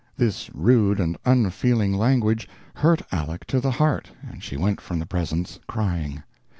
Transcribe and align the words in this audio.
This 0.17 0.49
rude 0.55 0.99
and 0.99 1.15
unfeeling 1.25 1.93
language 1.93 2.49
hurt 2.73 3.03
Aleck 3.11 3.45
to 3.45 3.59
the 3.59 3.69
heart, 3.69 4.09
and 4.27 4.43
she 4.43 4.57
went 4.57 4.81
from 4.81 4.97
the 4.97 5.05
presence 5.05 5.59
crying. 5.67 6.23